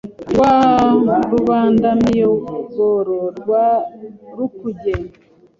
Rwa 0.29 0.55
Rubandamiyogoro 1.31 3.19
rwa 3.39 3.65
Rukuge 4.37 4.93